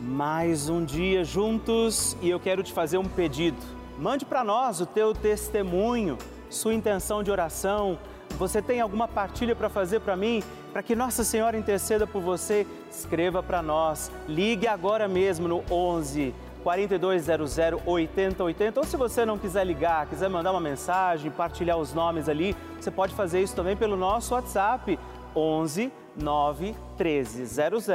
Mais 0.00 0.68
um 0.68 0.84
dia 0.84 1.22
juntos 1.22 2.16
e 2.20 2.28
eu 2.28 2.40
quero 2.40 2.62
te 2.62 2.72
fazer 2.72 2.98
um 2.98 3.04
pedido. 3.04 3.56
Mande 3.96 4.24
para 4.24 4.42
nós 4.42 4.80
o 4.80 4.86
teu 4.86 5.14
testemunho, 5.14 6.18
sua 6.50 6.74
intenção 6.74 7.22
de 7.22 7.30
oração. 7.30 7.96
Você 8.30 8.60
tem 8.60 8.80
alguma 8.80 9.06
partilha 9.06 9.54
para 9.54 9.68
fazer 9.68 10.00
para 10.00 10.16
mim? 10.16 10.42
Para 10.72 10.82
que 10.82 10.96
Nossa 10.96 11.22
Senhora 11.22 11.56
interceda 11.56 12.08
por 12.08 12.20
você, 12.20 12.66
escreva 12.90 13.40
para 13.40 13.62
nós. 13.62 14.10
Ligue 14.26 14.66
agora 14.66 15.06
mesmo 15.06 15.46
no 15.46 15.62
11 15.70 16.34
4200 16.64 17.56
8080. 17.86 18.80
Ou 18.80 18.86
se 18.86 18.96
você 18.96 19.24
não 19.24 19.38
quiser 19.38 19.64
ligar, 19.64 20.08
quiser 20.08 20.28
mandar 20.28 20.50
uma 20.50 20.60
mensagem, 20.60 21.30
partilhar 21.30 21.78
os 21.78 21.94
nomes 21.94 22.28
ali, 22.28 22.56
você 22.80 22.90
pode 22.90 23.14
fazer 23.14 23.40
isso 23.40 23.54
também 23.54 23.76
pelo 23.76 23.96
nosso 23.96 24.34
WhatsApp 24.34 24.98
11 25.36 25.92
9 26.16 26.74
1300 26.98 27.86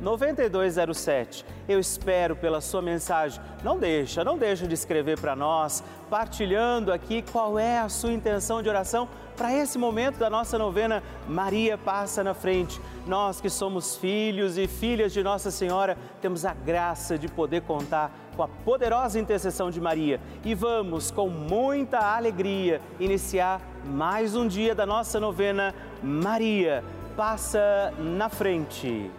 9207. 0.00 1.44
Eu 1.68 1.80
espero 1.80 2.36
pela 2.36 2.60
sua 2.60 2.80
mensagem. 2.80 3.40
Não 3.62 3.78
deixa, 3.78 4.22
não 4.22 4.38
deixa 4.38 4.66
de 4.66 4.74
escrever 4.74 5.18
para 5.18 5.34
nós, 5.34 5.82
partilhando 6.08 6.92
aqui 6.92 7.22
qual 7.22 7.58
é 7.58 7.78
a 7.78 7.88
sua 7.88 8.12
intenção 8.12 8.62
de 8.62 8.68
oração 8.68 9.08
para 9.36 9.52
esse 9.52 9.78
momento 9.78 10.18
da 10.18 10.30
nossa 10.30 10.56
novena 10.56 11.02
Maria 11.28 11.76
passa 11.76 12.22
na 12.22 12.34
frente. 12.34 12.80
Nós 13.06 13.40
que 13.40 13.50
somos 13.50 13.96
filhos 13.96 14.56
e 14.56 14.68
filhas 14.68 15.12
de 15.12 15.22
Nossa 15.22 15.50
Senhora, 15.50 15.96
temos 16.20 16.44
a 16.44 16.54
graça 16.54 17.18
de 17.18 17.26
poder 17.26 17.62
contar 17.62 18.12
com 18.36 18.42
a 18.42 18.48
poderosa 18.48 19.18
intercessão 19.18 19.70
de 19.70 19.80
Maria. 19.80 20.20
E 20.44 20.54
vamos, 20.54 21.10
com 21.10 21.28
muita 21.28 21.98
alegria, 21.98 22.80
iniciar 23.00 23.60
mais 23.84 24.36
um 24.36 24.46
dia 24.46 24.74
da 24.74 24.86
nossa 24.86 25.18
novena 25.18 25.74
Maria 26.02 26.82
passa 27.16 27.92
na 27.98 28.28
frente. 28.28 29.10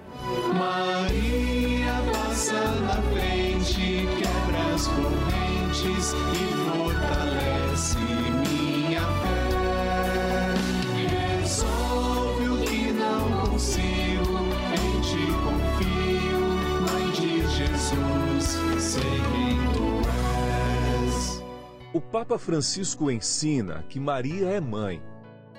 Maria 0.54 1.94
passa 2.12 2.60
na 2.82 3.02
frente, 3.14 4.08
quebra 4.18 4.74
as 4.74 4.88
correntes 4.88 6.14
e 6.14 6.46
fortalece 6.72 7.98
minha 7.98 9.02
fé. 9.02 9.36
Resolve 11.40 12.50
o 12.50 12.58
que 12.64 12.92
não 12.92 13.50
consigo, 13.50 14.40
em 14.74 15.02
ti 15.02 15.28
confio, 15.44 16.40
Mãe 16.82 17.12
de 17.12 17.48
Jesus, 17.48 18.46
sei 18.82 19.22
quem 19.32 19.58
tu 19.74 19.88
és. 21.06 21.44
O 21.94 22.02
Papa 22.02 22.38
Francisco 22.38 23.10
ensina 23.10 23.86
que 23.88 24.00
Maria 24.00 24.50
é 24.50 24.60
mãe 24.60 25.02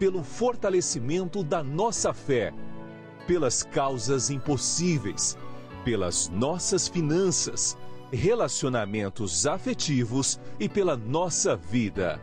pelo 0.00 0.24
fortalecimento 0.24 1.44
da 1.44 1.62
nossa 1.62 2.14
fé 2.14 2.52
pelas 3.26 3.62
causas 3.62 4.30
impossíveis, 4.30 5.38
pelas 5.84 6.28
nossas 6.30 6.88
finanças, 6.88 7.78
relacionamentos 8.10 9.46
afetivos 9.46 10.40
e 10.58 10.68
pela 10.68 10.96
nossa 10.96 11.54
vida. 11.54 12.20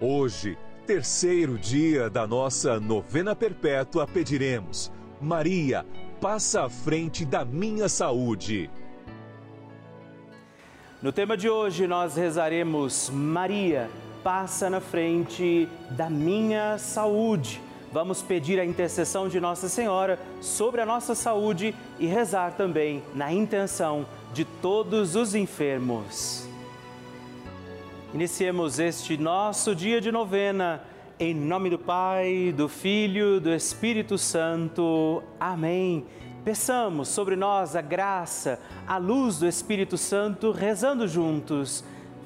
Hoje, 0.00 0.58
terceiro 0.84 1.58
dia 1.58 2.10
da 2.10 2.26
nossa 2.26 2.80
novena 2.80 3.36
perpétua, 3.36 4.04
pediremos: 4.04 4.90
Maria, 5.20 5.86
passa 6.20 6.64
à 6.64 6.68
frente 6.68 7.24
da 7.24 7.44
minha 7.44 7.88
saúde. 7.88 8.68
No 11.00 11.12
tema 11.12 11.36
de 11.36 11.48
hoje, 11.48 11.86
nós 11.86 12.16
rezaremos: 12.16 13.10
Maria, 13.10 13.88
passa 14.22 14.70
na 14.70 14.80
frente 14.80 15.68
da 15.90 16.08
minha 16.08 16.78
saúde. 16.78 17.60
Vamos 17.92 18.22
pedir 18.22 18.58
a 18.58 18.64
intercessão 18.64 19.28
de 19.28 19.38
Nossa 19.38 19.68
Senhora 19.68 20.18
sobre 20.40 20.80
a 20.80 20.86
nossa 20.86 21.14
saúde 21.14 21.74
e 21.98 22.06
rezar 22.06 22.52
também 22.52 23.02
na 23.14 23.32
intenção 23.32 24.06
de 24.32 24.44
todos 24.44 25.14
os 25.14 25.34
enfermos. 25.34 26.48
Iniciemos 28.14 28.78
este 28.78 29.16
nosso 29.16 29.74
dia 29.74 30.00
de 30.00 30.10
novena. 30.10 30.82
Em 31.18 31.34
nome 31.34 31.70
do 31.70 31.78
Pai, 31.78 32.52
do 32.56 32.68
Filho, 32.68 33.40
do 33.40 33.52
Espírito 33.52 34.16
Santo. 34.16 35.22
Amém. 35.38 36.06
Peçamos 36.44 37.08
sobre 37.08 37.36
nós 37.36 37.76
a 37.76 37.80
graça, 37.80 38.58
a 38.86 38.96
luz 38.96 39.38
do 39.38 39.46
Espírito 39.46 39.96
Santo, 39.96 40.50
rezando 40.50 41.06
juntos. 41.06 41.84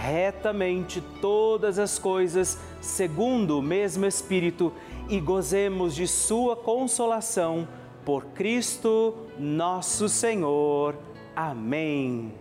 retamente 0.00 1.02
todas 1.20 1.78
as 1.78 1.98
coisas 1.98 2.58
segundo 2.80 3.58
o 3.58 3.62
mesmo 3.62 4.06
Espírito 4.06 4.72
e 5.08 5.20
gozemos 5.20 5.94
de 5.94 6.08
Sua 6.08 6.56
consolação 6.56 7.68
por 8.04 8.24
Cristo 8.26 9.14
nosso 9.38 10.08
Senhor. 10.08 10.96
Amém. 11.36 12.32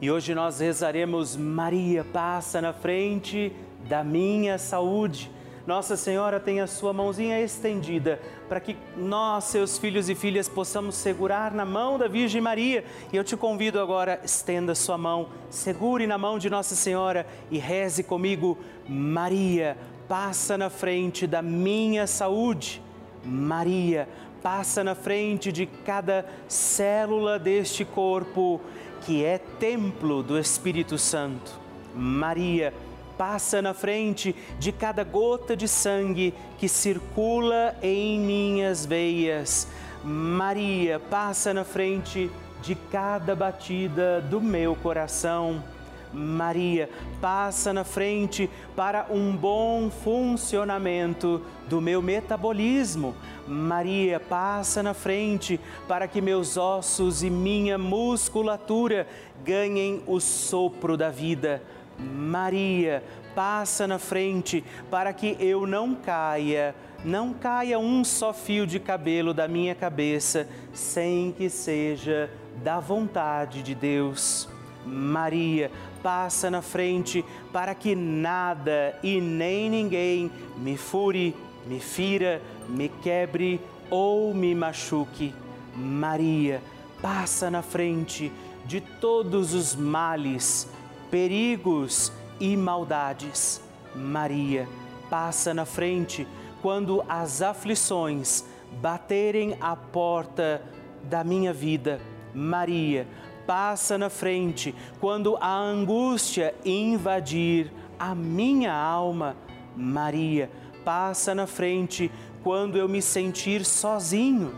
E 0.00 0.10
hoje 0.10 0.34
nós 0.34 0.60
rezaremos 0.60 1.36
Maria 1.36 2.04
passa 2.04 2.60
na 2.60 2.72
frente 2.72 3.52
da 3.88 4.04
minha 4.04 4.58
saúde 4.58 5.30
nossa 5.70 5.96
Senhora 5.96 6.40
tem 6.40 6.60
a 6.60 6.66
sua 6.66 6.92
mãozinha 6.92 7.40
estendida 7.40 8.20
para 8.48 8.58
que 8.58 8.76
nós, 8.96 9.44
seus 9.44 9.78
filhos 9.78 10.08
e 10.08 10.16
filhas, 10.16 10.48
possamos 10.48 10.96
segurar 10.96 11.54
na 11.54 11.64
mão 11.64 11.96
da 11.96 12.08
Virgem 12.08 12.40
Maria. 12.40 12.84
E 13.12 13.16
eu 13.16 13.22
te 13.22 13.36
convido 13.36 13.78
agora, 13.78 14.20
estenda 14.24 14.74
sua 14.74 14.98
mão, 14.98 15.28
segure 15.48 16.08
na 16.08 16.18
mão 16.18 16.40
de 16.40 16.50
Nossa 16.50 16.74
Senhora 16.74 17.24
e 17.52 17.58
reze 17.58 18.02
comigo: 18.02 18.58
Maria, 18.88 19.78
passa 20.08 20.58
na 20.58 20.68
frente 20.68 21.24
da 21.24 21.40
minha 21.40 22.04
saúde. 22.04 22.82
Maria, 23.24 24.08
passa 24.42 24.82
na 24.82 24.96
frente 24.96 25.52
de 25.52 25.66
cada 25.66 26.26
célula 26.48 27.38
deste 27.38 27.84
corpo 27.84 28.60
que 29.02 29.24
é 29.24 29.38
templo 29.38 30.20
do 30.20 30.36
Espírito 30.36 30.98
Santo. 30.98 31.60
Maria, 31.94 32.74
passa 33.20 33.60
na 33.60 33.74
frente 33.74 34.34
de 34.58 34.72
cada 34.72 35.04
gota 35.04 35.54
de 35.54 35.68
sangue 35.68 36.32
que 36.56 36.66
circula 36.66 37.76
em 37.82 38.18
minhas 38.18 38.86
veias. 38.86 39.68
Maria 40.02 40.98
passa 40.98 41.52
na 41.52 41.62
frente 41.62 42.30
de 42.62 42.74
cada 42.74 43.36
batida 43.36 44.22
do 44.22 44.40
meu 44.40 44.74
coração. 44.74 45.62
Maria 46.10 46.88
passa 47.20 47.74
na 47.74 47.84
frente 47.84 48.48
para 48.74 49.06
um 49.10 49.36
bom 49.36 49.90
funcionamento 49.90 51.42
do 51.68 51.78
meu 51.78 52.00
metabolismo. 52.00 53.14
Maria 53.46 54.18
passa 54.18 54.82
na 54.82 54.94
frente 54.94 55.60
para 55.86 56.08
que 56.08 56.22
meus 56.22 56.56
ossos 56.56 57.22
e 57.22 57.28
minha 57.28 57.76
musculatura 57.76 59.06
ganhem 59.44 60.02
o 60.06 60.18
sopro 60.20 60.96
da 60.96 61.10
vida. 61.10 61.62
Maria 62.00 63.02
passa 63.34 63.86
na 63.86 63.98
frente 63.98 64.64
para 64.90 65.12
que 65.12 65.36
eu 65.38 65.66
não 65.66 65.94
caia, 65.94 66.74
não 67.04 67.32
caia 67.32 67.78
um 67.78 68.02
só 68.04 68.32
fio 68.32 68.66
de 68.66 68.80
cabelo 68.80 69.32
da 69.32 69.46
minha 69.46 69.74
cabeça 69.74 70.48
sem 70.72 71.32
que 71.32 71.48
seja 71.48 72.30
da 72.62 72.80
vontade 72.80 73.62
de 73.62 73.74
Deus. 73.74 74.48
Maria 74.84 75.70
passa 76.02 76.50
na 76.50 76.62
frente 76.62 77.24
para 77.52 77.74
que 77.74 77.94
nada 77.94 78.98
e 79.02 79.20
nem 79.20 79.68
ninguém 79.68 80.30
me 80.56 80.76
fure, 80.76 81.34
me 81.66 81.78
fira, 81.78 82.40
me 82.68 82.88
quebre 82.88 83.60
ou 83.90 84.32
me 84.34 84.54
machuque. 84.54 85.34
Maria 85.76 86.62
passa 87.00 87.50
na 87.50 87.62
frente 87.62 88.32
de 88.64 88.80
todos 88.80 89.54
os 89.54 89.74
males, 89.74 90.68
perigos 91.10 92.12
e 92.38 92.56
maldades. 92.56 93.60
Maria 93.94 94.68
passa 95.08 95.52
na 95.52 95.64
frente 95.64 96.26
quando 96.62 97.04
as 97.08 97.42
aflições 97.42 98.44
baterem 98.80 99.56
à 99.60 99.74
porta 99.74 100.62
da 101.02 101.24
minha 101.24 101.52
vida. 101.52 102.00
Maria 102.32 103.06
passa 103.46 103.98
na 103.98 104.08
frente 104.08 104.74
quando 105.00 105.36
a 105.40 105.52
angústia 105.52 106.54
invadir 106.64 107.72
a 107.98 108.14
minha 108.14 108.72
alma. 108.72 109.36
Maria 109.76 110.50
passa 110.84 111.34
na 111.34 111.46
frente 111.46 112.10
quando 112.42 112.78
eu 112.78 112.88
me 112.88 113.02
sentir 113.02 113.64
sozinho. 113.64 114.54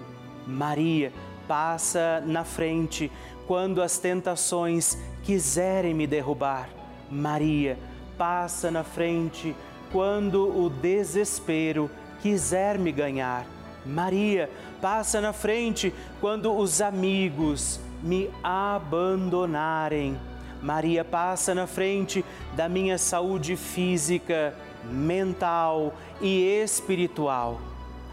Maria 0.47 1.13
passa 1.49 2.23
na 2.27 2.45
frente 2.45 3.11
quando 3.47 3.83
as 3.83 3.99
tentações 3.99 4.99
quiserem 5.23 5.95
me 5.95 6.07
derrubar. 6.07 6.69
Maria 7.11 7.79
passa 8.17 8.71
na 8.71 8.83
frente 8.83 9.55
quando 9.91 10.49
o 10.57 10.71
desespero 10.71 11.91
quiser 12.21 12.79
me 12.79 12.93
ganhar. 12.93 13.47
Maria 13.85 14.49
passa 14.81 15.21
na 15.21 15.33
frente 15.33 15.93
quando 16.21 16.57
os 16.57 16.81
amigos 16.81 17.81
me 18.03 18.31
abandonarem. 18.43 20.19
Maria 20.63 21.05
passa 21.05 21.55
na 21.55 21.67
frente 21.67 22.25
da 22.55 22.69
minha 22.69 22.97
saúde 22.97 23.57
física, 23.57 24.55
mental 24.85 25.95
e 26.21 26.45
espiritual. 26.63 27.61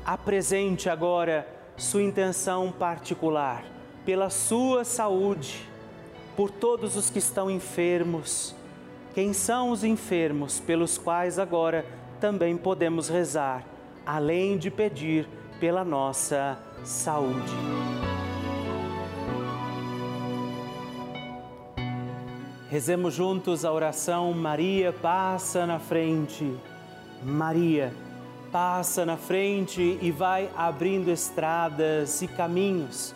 Apresente 0.04 0.90
agora 0.90 1.48
sua 1.78 2.02
intenção 2.02 2.72
particular 2.72 3.64
pela 4.06 4.32
sua 4.32 4.84
saúde, 4.84 5.69
por 6.36 6.50
todos 6.50 6.96
os 6.96 7.10
que 7.10 7.20
estão 7.20 7.50
enfermos. 7.50 8.56
Quem 9.14 9.34
são 9.34 9.72
os 9.72 9.84
enfermos 9.84 10.60
pelos 10.60 10.98
quais 10.98 11.40
agora 11.40 11.86
também 12.20 12.58
podemos 12.58 13.10
rezar, 13.10 13.66
além 14.06 14.58
de 14.58 14.70
pedir 14.70 15.28
pela 15.60 15.84
nossa 15.84 16.58
saúde. 16.84 17.54
Rezemos 22.70 23.16
juntos 23.16 23.66
a 23.66 23.72
oração 23.72 24.32
Maria 24.32 24.94
passa 24.94 25.66
na 25.66 25.80
frente. 25.80 26.56
Maria 27.24 27.92
passa 28.52 29.06
na 29.06 29.18
frente 29.18 29.98
e 30.02 30.12
vai 30.12 30.50
abrindo 30.56 31.10
estradas 31.10 32.22
e 32.22 32.28
caminhos, 32.28 33.16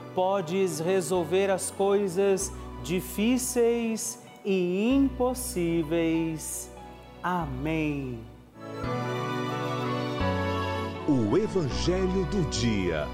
podes 0.15 0.79
resolver 0.79 1.49
as 1.49 1.71
coisas 1.71 2.51
difíceis 2.83 4.21
e 4.43 4.93
impossíveis. 4.95 6.71
Amém. 7.23 8.19
O 11.07 11.37
Evangelho 11.37 12.25
do 12.25 12.49
Dia. 12.49 13.07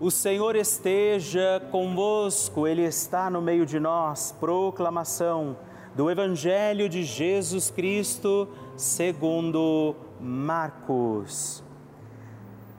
O 0.00 0.12
Senhor 0.12 0.54
esteja 0.54 1.60
convosco, 1.72 2.68
Ele 2.68 2.82
está 2.82 3.28
no 3.28 3.42
meio 3.42 3.66
de 3.66 3.80
nós. 3.80 4.30
Proclamação 4.38 5.56
do 5.98 6.08
Evangelho 6.08 6.88
de 6.88 7.02
Jesus 7.02 7.72
Cristo, 7.72 8.48
segundo 8.76 9.96
Marcos. 10.20 11.60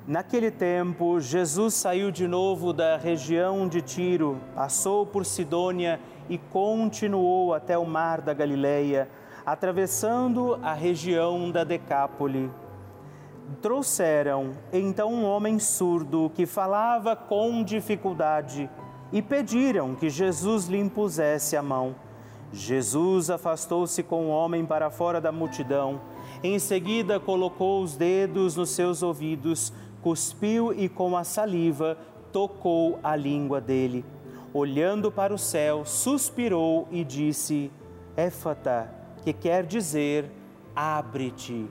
Naquele 0.07 0.49
tempo, 0.49 1.19
Jesus 1.19 1.73
saiu 1.73 2.11
de 2.11 2.29
novo 2.29 2.71
da 2.71 2.95
região 2.95 3.67
de 3.67 3.81
Tiro, 3.81 4.39
passou 4.55 5.05
por 5.05 5.25
Sidônia 5.25 5.99
e 6.29 6.37
continuou 6.37 7.53
até 7.53 7.77
o 7.77 7.85
mar 7.85 8.21
da 8.21 8.33
Galileia, 8.33 9.09
atravessando 9.45 10.57
a 10.63 10.73
região 10.73 11.51
da 11.51 11.65
Decápole. 11.65 12.49
Trouxeram 13.61 14.51
então 14.71 15.13
um 15.13 15.25
homem 15.25 15.59
surdo 15.59 16.31
que 16.33 16.45
falava 16.45 17.17
com 17.17 17.65
dificuldade 17.65 18.69
e 19.11 19.21
pediram 19.21 19.93
que 19.93 20.09
Jesus 20.09 20.67
lhe 20.67 20.79
impusesse 20.79 21.57
a 21.57 21.61
mão. 21.61 22.07
Jesus 22.51 23.29
afastou-se 23.29 24.01
com 24.03 24.27
o 24.27 24.29
homem 24.29 24.65
para 24.65 24.89
fora 24.89 25.21
da 25.21 25.31
multidão. 25.31 26.01
Em 26.43 26.57
seguida, 26.59 27.19
colocou 27.19 27.83
os 27.83 27.95
dedos 27.95 28.55
nos 28.55 28.69
seus 28.71 29.03
ouvidos, 29.03 29.71
cuspiu 30.01 30.73
e 30.73 30.89
com 30.89 31.15
a 31.15 31.23
saliva 31.23 31.97
tocou 32.31 32.99
a 33.03 33.15
língua 33.15 33.59
dele 33.59 34.05
olhando 34.53 35.11
para 35.11 35.33
o 35.33 35.37
céu, 35.37 35.85
suspirou 35.85 36.87
e 36.91 37.03
disse: 37.03 37.71
Éfata, 38.15 38.93
que 39.23 39.33
quer 39.33 39.65
dizer 39.65 40.31
abre-te. 40.75 41.67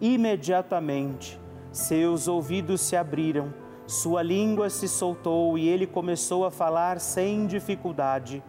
Imediatamente, 0.00 1.38
seus 1.72 2.28
ouvidos 2.28 2.80
se 2.80 2.96
abriram, 2.96 3.52
sua 3.86 4.22
língua 4.22 4.70
se 4.70 4.86
soltou 4.86 5.58
e 5.58 5.68
ele 5.68 5.86
começou 5.86 6.44
a 6.44 6.50
falar 6.50 7.00
sem 7.00 7.46
dificuldade. 7.46 8.42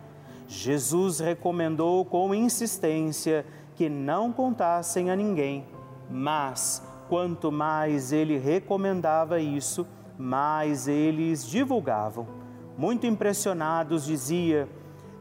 Jesus 0.52 1.20
recomendou 1.20 2.04
com 2.04 2.34
insistência 2.34 3.46
que 3.76 3.88
não 3.88 4.34
contassem 4.34 5.12
a 5.12 5.16
ninguém, 5.16 5.64
mas 6.10 6.84
quanto 7.08 7.52
mais 7.52 8.12
ele 8.12 8.36
recomendava 8.36 9.40
isso, 9.40 9.86
mais 10.18 10.88
eles 10.88 11.48
divulgavam. 11.48 12.26
Muito 12.76 13.06
impressionados, 13.06 14.06
dizia: 14.06 14.68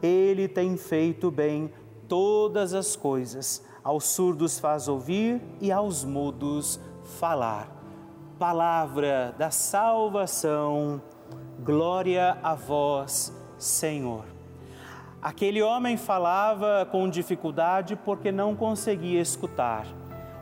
Ele 0.01 0.47
tem 0.47 0.75
feito 0.75 1.29
bem 1.29 1.71
todas 2.07 2.73
as 2.73 2.95
coisas. 2.95 3.63
Aos 3.83 4.05
surdos 4.05 4.57
faz 4.57 4.87
ouvir 4.87 5.39
e 5.61 5.71
aos 5.71 6.03
mudos 6.03 6.79
falar. 7.19 7.69
Palavra 8.39 9.35
da 9.37 9.51
salvação, 9.51 10.99
glória 11.63 12.35
a 12.41 12.55
vós, 12.55 13.31
Senhor. 13.59 14.38
Aquele 15.21 15.61
homem 15.61 15.97
falava 15.97 16.87
com 16.89 17.09
dificuldade 17.09 17.97
porque 17.97 18.31
não 18.31 18.55
conseguia 18.55 19.19
escutar. 19.19 19.85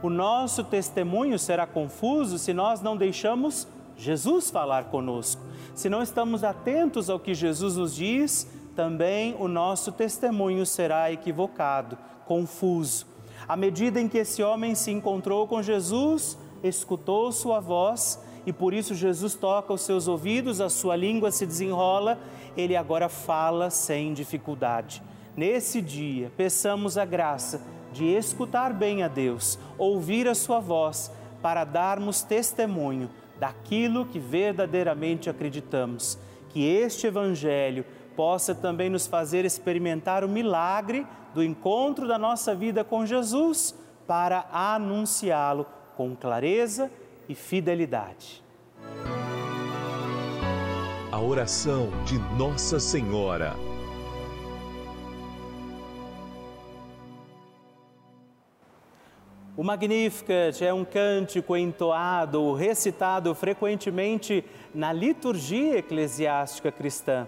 O 0.04 0.10
nosso 0.10 0.64
testemunho 0.64 1.40
será 1.40 1.66
confuso 1.66 2.38
se 2.38 2.54
nós 2.54 2.80
não 2.80 2.96
deixamos 2.96 3.68
Jesus 3.98 4.52
falar 4.52 4.86
conosco. 4.86 5.42
Se 5.74 5.90
não 5.90 6.04
estamos 6.04 6.44
atentos 6.44 7.10
ao 7.10 7.20
que 7.20 7.34
Jesus 7.34 7.76
nos 7.76 7.96
diz, 7.96 8.48
também 8.76 9.36
o 9.40 9.48
nosso 9.48 9.92
testemunho 9.92 10.64
será 10.64 11.12
equivocado, 11.12 11.98
confuso. 12.26 13.08
À 13.48 13.58
medida 13.58 14.00
em 14.00 14.08
que 14.08 14.20
esse 14.20 14.44
homem 14.44 14.76
se 14.76 14.92
encontrou 14.92 15.48
com 15.48 15.64
Jesus, 15.64 16.38
escutou 16.64 17.32
sua 17.32 17.60
voz 17.60 18.20
e 18.48 18.54
por 18.54 18.74
isso 18.74 18.96
Jesus 18.96 19.36
toca 19.36 19.74
os 19.74 19.82
seus 19.82 20.08
ouvidos, 20.08 20.62
a 20.62 20.70
sua 20.70 20.96
língua 20.96 21.32
se 21.32 21.46
desenrola, 21.46 22.18
ele 22.56 22.78
agora 22.78 23.10
fala 23.10 23.70
sem 23.70 24.14
dificuldade. 24.14 25.04
Nesse 25.36 25.82
dia, 25.82 26.32
peçamos 26.38 26.98
a 26.98 27.04
graça 27.04 27.62
de 27.92 28.06
escutar 28.06 28.72
bem 28.72 29.04
a 29.04 29.10
Deus, 29.10 29.60
ouvir 29.78 30.30
a 30.30 30.34
sua 30.34 30.62
voz, 30.62 31.12
para 31.42 31.66
darmos 31.66 32.22
testemunho 32.22 33.10
daquilo 33.38 34.06
que 34.06 34.18
verdadeiramente 34.18 35.30
acreditamos. 35.30 36.18
Que 36.48 36.66
este 36.66 37.06
Evangelho 37.06 37.84
possa 38.16 38.56
também 38.56 38.90
nos 38.90 39.08
fazer 39.08 39.44
experimentar 39.44 40.24
o 40.24 40.30
milagre 40.30 41.06
do 41.34 41.44
encontro 41.44 42.08
da 42.08 42.18
nossa 42.18 42.56
vida 42.56 42.86
com 42.86 43.06
Jesus 43.06 43.76
para 44.08 44.46
anunciá-lo 44.54 45.66
com 45.98 46.16
clareza 46.16 46.90
e 47.28 47.36
fidelidade. 47.36 48.44
A 51.12 51.20
oração 51.20 51.90
de 52.06 52.18
Nossa 52.38 52.80
Senhora. 52.80 53.56
O 59.58 59.64
Magnificat 59.64 60.64
é 60.64 60.72
um 60.72 60.86
cântico 60.86 61.58
entoado, 61.58 62.54
recitado 62.54 63.34
frequentemente 63.34 64.46
na 64.72 64.94
liturgia 64.94 65.80
eclesiástica 65.80 66.72
cristã. 66.72 67.28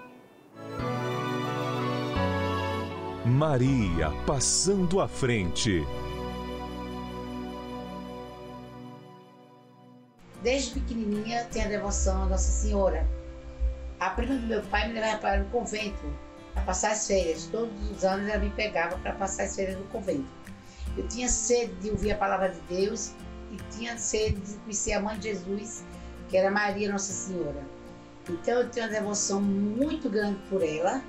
Maria 3.31 4.11
passando 4.27 4.99
à 4.99 5.07
frente. 5.07 5.87
Desde 10.43 10.71
pequenininha 10.71 11.45
tenho 11.45 11.67
a 11.67 11.69
devoção 11.69 12.23
à 12.23 12.25
Nossa 12.25 12.51
Senhora. 12.51 13.07
A 14.01 14.09
prima 14.09 14.35
do 14.35 14.47
meu 14.47 14.61
pai 14.63 14.89
me 14.89 14.95
levava 14.95 15.17
para 15.19 15.43
o 15.43 15.45
convento 15.45 16.03
para 16.53 16.63
passar 16.63 16.91
as 16.91 17.07
férias. 17.07 17.45
Todos 17.45 17.73
os 17.89 18.03
anos 18.03 18.29
ela 18.29 18.43
me 18.43 18.49
pegava 18.49 18.97
para 18.97 19.13
passar 19.13 19.43
as 19.43 19.55
férias 19.55 19.77
no 19.77 19.85
convento. 19.85 20.27
Eu 20.97 21.07
tinha 21.07 21.29
sede 21.29 21.73
de 21.75 21.89
ouvir 21.89 22.11
a 22.11 22.17
palavra 22.17 22.49
de 22.49 22.59
Deus 22.67 23.13
e 23.49 23.57
tinha 23.73 23.97
sede 23.97 24.41
de 24.41 24.55
conhecer 24.55 24.91
a 24.91 24.99
mãe 24.99 25.17
de 25.17 25.29
Jesus, 25.29 25.85
que 26.27 26.35
era 26.35 26.51
Maria 26.51 26.91
Nossa 26.91 27.13
Senhora. 27.13 27.63
Então 28.29 28.59
eu 28.59 28.69
tenho 28.69 28.87
uma 28.87 28.91
devoção 28.91 29.41
muito 29.41 30.09
grande 30.09 30.37
por 30.49 30.61
ela, 30.61 31.01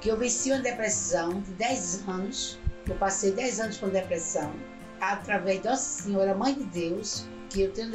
que 0.00 0.08
eu 0.08 0.16
venci 0.16 0.50
uma 0.50 0.60
depressão 0.60 1.40
de 1.40 1.50
10 1.52 2.08
anos. 2.08 2.58
Eu 2.88 2.94
passei 2.96 3.32
10 3.32 3.60
anos 3.60 3.78
com 3.78 3.88
depressão, 3.88 4.52
através 5.00 5.60
de 5.60 5.68
Nossa 5.68 6.02
Senhora, 6.02 6.34
Mãe 6.34 6.54
de 6.54 6.64
Deus, 6.64 7.26
que 7.50 7.62
eu 7.62 7.72
tenho 7.72 7.90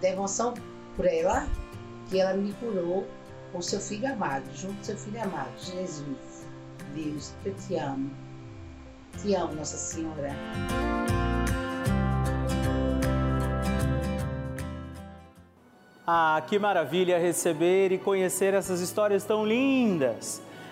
devoção 0.00 0.54
por 0.96 1.06
ela, 1.06 1.46
que 2.08 2.20
ela 2.20 2.34
me 2.34 2.52
curou 2.54 3.06
com 3.52 3.62
seu 3.62 3.78
Filho 3.78 4.12
amado, 4.12 4.44
junto 4.54 4.74
com 4.74 4.84
seu 4.84 4.96
Filho 4.96 5.22
amado, 5.22 5.52
Jesus. 5.58 6.44
Deus, 6.94 7.32
eu 7.44 7.54
te 7.54 7.76
amo. 7.76 8.10
Te 9.22 9.34
amo, 9.34 9.54
Nossa 9.54 9.76
Senhora. 9.76 10.34
Ah, 16.06 16.42
que 16.46 16.58
maravilha 16.58 17.18
receber 17.18 17.92
e 17.92 17.98
conhecer 17.98 18.52
essas 18.52 18.80
histórias 18.80 19.24
tão 19.24 19.46
lindas! 19.46 20.42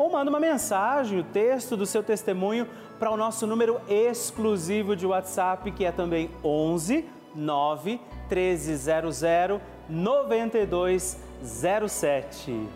ou 0.00 0.10
manda 0.10 0.30
uma 0.30 0.40
mensagem, 0.40 1.18
o 1.18 1.24
texto 1.24 1.76
do 1.76 1.84
seu 1.84 2.02
testemunho 2.02 2.66
para 2.98 3.10
o 3.10 3.18
nosso 3.18 3.46
número 3.46 3.78
exclusivo 3.86 4.96
de 4.96 5.06
WhatsApp, 5.06 5.70
que 5.72 5.84
é 5.84 5.92
também 5.92 6.30
11 6.42 7.04
9 7.34 8.00
1300 8.30 9.60
9207. 9.90 12.66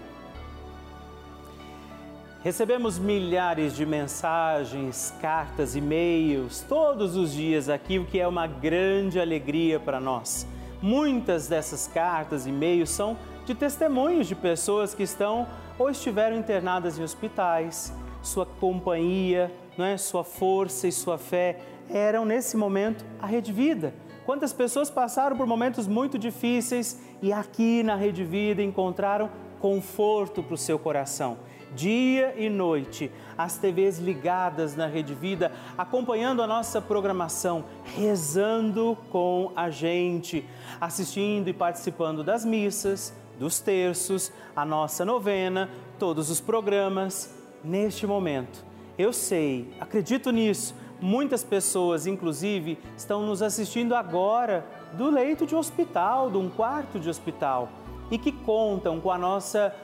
Recebemos 2.42 2.98
milhares 2.98 3.74
de 3.74 3.86
mensagens, 3.86 5.14
cartas, 5.18 5.74
e-mails 5.74 6.62
todos 6.68 7.16
os 7.16 7.32
dias 7.32 7.70
aqui, 7.70 7.98
o 7.98 8.04
que 8.04 8.20
é 8.20 8.28
uma 8.28 8.46
grande 8.46 9.18
alegria 9.18 9.80
para 9.80 9.98
nós. 9.98 10.46
Muitas 10.84 11.48
dessas 11.48 11.86
cartas 11.86 12.44
e 12.44 12.50
e-mails 12.50 12.90
são 12.90 13.16
de 13.46 13.54
testemunhos 13.54 14.26
de 14.26 14.34
pessoas 14.34 14.92
que 14.92 15.02
estão 15.02 15.48
ou 15.78 15.88
estiveram 15.88 16.36
internadas 16.36 16.98
em 16.98 17.02
hospitais. 17.02 17.90
Sua 18.20 18.44
companhia, 18.44 19.50
não 19.78 19.86
é? 19.86 19.96
sua 19.96 20.22
força 20.22 20.86
e 20.86 20.92
sua 20.92 21.16
fé 21.16 21.58
eram 21.88 22.26
nesse 22.26 22.54
momento 22.54 23.02
a 23.18 23.24
Rede 23.24 23.50
Vida. 23.50 23.94
Quantas 24.26 24.52
pessoas 24.52 24.90
passaram 24.90 25.38
por 25.38 25.46
momentos 25.46 25.86
muito 25.86 26.18
difíceis 26.18 27.00
e 27.22 27.32
aqui 27.32 27.82
na 27.82 27.96
Rede 27.96 28.22
Vida 28.22 28.62
encontraram 28.62 29.30
conforto 29.60 30.42
para 30.42 30.52
o 30.52 30.58
seu 30.58 30.78
coração 30.78 31.38
dia 31.74 32.34
e 32.36 32.48
noite, 32.48 33.10
as 33.36 33.58
TVs 33.58 33.98
ligadas 33.98 34.76
na 34.76 34.86
Rede 34.86 35.14
Vida, 35.14 35.52
acompanhando 35.76 36.42
a 36.42 36.46
nossa 36.46 36.80
programação, 36.80 37.64
rezando 37.84 38.96
com 39.10 39.52
a 39.56 39.70
gente, 39.70 40.46
assistindo 40.80 41.48
e 41.48 41.52
participando 41.52 42.22
das 42.22 42.44
missas, 42.44 43.12
dos 43.38 43.60
terços, 43.60 44.32
a 44.54 44.64
nossa 44.64 45.04
novena, 45.04 45.68
todos 45.98 46.30
os 46.30 46.40
programas. 46.40 47.34
Neste 47.62 48.06
momento, 48.06 48.64
eu 48.96 49.12
sei, 49.12 49.74
acredito 49.80 50.30
nisso, 50.30 50.74
muitas 51.00 51.42
pessoas, 51.42 52.06
inclusive, 52.06 52.78
estão 52.96 53.26
nos 53.26 53.42
assistindo 53.42 53.94
agora 53.94 54.66
do 54.92 55.10
leito 55.10 55.46
de 55.46 55.56
hospital, 55.56 56.30
de 56.30 56.36
um 56.36 56.48
quarto 56.48 57.00
de 57.00 57.08
hospital, 57.08 57.68
e 58.10 58.18
que 58.18 58.30
contam 58.30 59.00
com 59.00 59.10
a 59.10 59.18
nossa 59.18 59.74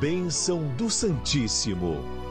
Bênção 0.00 0.64
do 0.76 0.90
Santíssimo. 0.90 2.22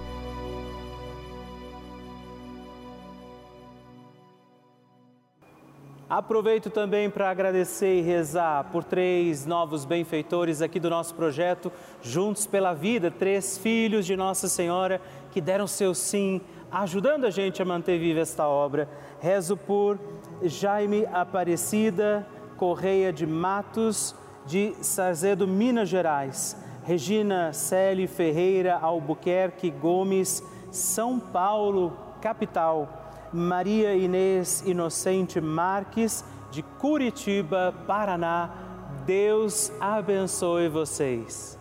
Aproveito 6.11 6.69
também 6.69 7.09
para 7.09 7.29
agradecer 7.29 7.99
e 7.99 8.01
rezar 8.01 8.65
por 8.65 8.83
três 8.83 9.45
novos 9.45 9.85
benfeitores 9.85 10.61
aqui 10.61 10.77
do 10.77 10.89
nosso 10.89 11.15
projeto 11.15 11.71
Juntos 12.01 12.45
pela 12.45 12.73
Vida, 12.73 13.09
três 13.09 13.57
filhos 13.57 14.05
de 14.05 14.17
Nossa 14.17 14.49
Senhora 14.49 14.99
que 15.31 15.39
deram 15.39 15.65
seu 15.65 15.95
sim 15.95 16.41
ajudando 16.71 17.25
a 17.25 17.29
gente 17.29 17.61
a 17.61 17.65
manter 17.65 17.99
viva 17.99 18.19
esta 18.19 18.47
obra. 18.47 18.87
Rezo 19.19 19.57
por 19.57 19.99
Jaime 20.43 21.05
Aparecida 21.11 22.25
Correia 22.57 23.11
de 23.11 23.25
Matos, 23.25 24.15
de 24.45 24.73
Sarzedo, 24.81 25.47
Minas 25.47 25.89
Gerais. 25.89 26.55
Regina 26.83 27.53
Celi 27.53 28.07
Ferreira 28.07 28.77
Albuquerque 28.79 29.69
Gomes, 29.69 30.43
São 30.71 31.19
Paulo, 31.19 31.97
capital. 32.21 32.97
Maria 33.33 33.95
Inês 33.95 34.61
Inocente 34.65 35.39
Marques, 35.39 36.23
de 36.51 36.61
Curitiba, 36.61 37.73
Paraná. 37.87 38.49
Deus 39.05 39.71
abençoe 39.79 40.67
vocês. 40.67 41.60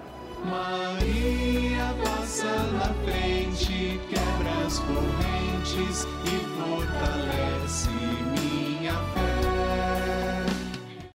Maria 0.43 1.93
passa 2.03 2.63
na 2.73 2.93
frente, 3.05 3.99
quebra 4.09 4.65
as 4.65 4.79
correntes 4.79 6.07
e 6.25 6.35
fortalece. 6.57 7.90